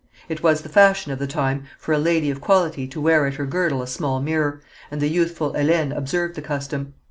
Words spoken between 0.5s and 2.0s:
the fashion of the time for a